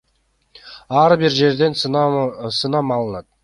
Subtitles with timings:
[1.03, 3.33] Ар бир жерден сынам алынат.